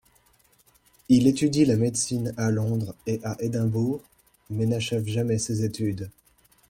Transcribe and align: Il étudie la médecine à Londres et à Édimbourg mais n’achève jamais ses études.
Il 1.09 1.27
étudie 1.27 1.63
la 1.63 1.75
médecine 1.75 2.33
à 2.35 2.49
Londres 2.49 2.95
et 3.05 3.21
à 3.23 3.35
Édimbourg 3.39 4.01
mais 4.49 4.65
n’achève 4.65 5.05
jamais 5.05 5.37
ses 5.37 5.63
études. 5.63 6.09